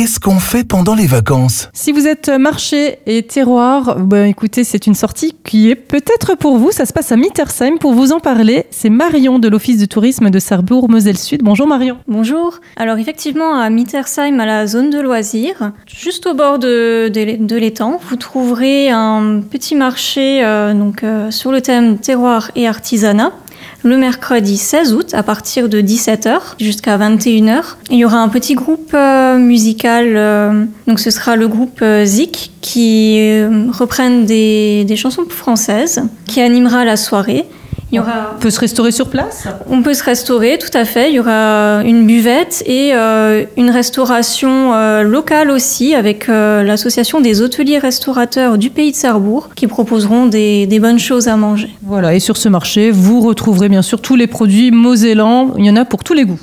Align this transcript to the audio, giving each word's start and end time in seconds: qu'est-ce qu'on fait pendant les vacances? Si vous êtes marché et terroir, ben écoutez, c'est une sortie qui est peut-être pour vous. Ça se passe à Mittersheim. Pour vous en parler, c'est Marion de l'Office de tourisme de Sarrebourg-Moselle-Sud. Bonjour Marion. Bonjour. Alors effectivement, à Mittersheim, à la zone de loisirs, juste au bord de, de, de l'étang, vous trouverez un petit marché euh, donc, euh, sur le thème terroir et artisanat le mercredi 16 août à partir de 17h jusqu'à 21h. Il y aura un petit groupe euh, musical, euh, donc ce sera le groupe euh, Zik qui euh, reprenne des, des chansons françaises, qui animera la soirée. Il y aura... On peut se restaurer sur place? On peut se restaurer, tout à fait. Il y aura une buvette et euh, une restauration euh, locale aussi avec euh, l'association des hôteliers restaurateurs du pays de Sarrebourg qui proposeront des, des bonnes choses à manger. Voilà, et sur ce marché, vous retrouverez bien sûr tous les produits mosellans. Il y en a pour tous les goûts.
qu'est-ce 0.00 0.18
qu'on 0.18 0.38
fait 0.38 0.64
pendant 0.64 0.94
les 0.94 1.06
vacances? 1.06 1.68
Si 1.74 1.92
vous 1.92 2.06
êtes 2.06 2.30
marché 2.30 3.00
et 3.04 3.22
terroir, 3.22 3.98
ben 3.98 4.24
écoutez, 4.24 4.64
c'est 4.64 4.86
une 4.86 4.94
sortie 4.94 5.34
qui 5.44 5.70
est 5.70 5.74
peut-être 5.74 6.38
pour 6.38 6.56
vous. 6.56 6.72
Ça 6.72 6.86
se 6.86 6.94
passe 6.94 7.12
à 7.12 7.16
Mittersheim. 7.16 7.76
Pour 7.76 7.92
vous 7.92 8.10
en 8.12 8.18
parler, 8.18 8.64
c'est 8.70 8.88
Marion 8.88 9.38
de 9.38 9.46
l'Office 9.46 9.76
de 9.76 9.84
tourisme 9.84 10.30
de 10.30 10.38
Sarrebourg-Moselle-Sud. 10.38 11.42
Bonjour 11.42 11.66
Marion. 11.66 11.98
Bonjour. 12.08 12.60
Alors 12.76 12.96
effectivement, 12.96 13.60
à 13.60 13.68
Mittersheim, 13.68 14.40
à 14.40 14.46
la 14.46 14.66
zone 14.66 14.88
de 14.88 15.00
loisirs, 15.00 15.72
juste 15.86 16.26
au 16.26 16.32
bord 16.32 16.58
de, 16.58 17.10
de, 17.10 17.44
de 17.44 17.56
l'étang, 17.56 18.00
vous 18.08 18.16
trouverez 18.16 18.88
un 18.88 19.42
petit 19.42 19.74
marché 19.74 20.42
euh, 20.42 20.72
donc, 20.72 21.04
euh, 21.04 21.30
sur 21.30 21.52
le 21.52 21.60
thème 21.60 21.98
terroir 21.98 22.50
et 22.56 22.66
artisanat 22.66 23.32
le 23.82 23.96
mercredi 23.96 24.56
16 24.56 24.94
août 24.94 25.14
à 25.14 25.22
partir 25.22 25.68
de 25.68 25.80
17h 25.80 26.38
jusqu'à 26.58 26.98
21h. 26.98 27.62
Il 27.90 27.98
y 27.98 28.04
aura 28.04 28.18
un 28.18 28.28
petit 28.28 28.54
groupe 28.54 28.92
euh, 28.94 29.38
musical, 29.38 30.12
euh, 30.16 30.64
donc 30.86 31.00
ce 31.00 31.10
sera 31.10 31.36
le 31.36 31.48
groupe 31.48 31.80
euh, 31.82 32.04
Zik 32.04 32.52
qui 32.60 33.18
euh, 33.20 33.66
reprenne 33.70 34.26
des, 34.26 34.84
des 34.84 34.96
chansons 34.96 35.24
françaises, 35.28 36.02
qui 36.26 36.40
animera 36.40 36.84
la 36.84 36.96
soirée. 36.96 37.46
Il 37.92 37.96
y 37.96 37.98
aura... 37.98 38.34
On 38.36 38.40
peut 38.40 38.50
se 38.50 38.60
restaurer 38.60 38.92
sur 38.92 39.08
place? 39.08 39.48
On 39.68 39.82
peut 39.82 39.94
se 39.94 40.04
restaurer, 40.04 40.58
tout 40.58 40.76
à 40.76 40.84
fait. 40.84 41.10
Il 41.10 41.16
y 41.16 41.20
aura 41.20 41.82
une 41.84 42.06
buvette 42.06 42.62
et 42.66 42.92
euh, 42.94 43.44
une 43.56 43.70
restauration 43.70 44.74
euh, 44.74 45.02
locale 45.02 45.50
aussi 45.50 45.94
avec 45.94 46.28
euh, 46.28 46.62
l'association 46.62 47.20
des 47.20 47.42
hôteliers 47.42 47.78
restaurateurs 47.78 48.58
du 48.58 48.70
pays 48.70 48.92
de 48.92 48.96
Sarrebourg 48.96 49.50
qui 49.54 49.66
proposeront 49.66 50.26
des, 50.26 50.66
des 50.66 50.78
bonnes 50.78 50.98
choses 50.98 51.28
à 51.28 51.36
manger. 51.36 51.70
Voilà, 51.82 52.14
et 52.14 52.20
sur 52.20 52.36
ce 52.36 52.48
marché, 52.48 52.90
vous 52.90 53.20
retrouverez 53.20 53.68
bien 53.68 53.82
sûr 53.82 54.00
tous 54.00 54.16
les 54.16 54.26
produits 54.26 54.70
mosellans. 54.70 55.54
Il 55.58 55.64
y 55.64 55.70
en 55.70 55.76
a 55.76 55.84
pour 55.84 56.04
tous 56.04 56.14
les 56.14 56.24
goûts. 56.24 56.40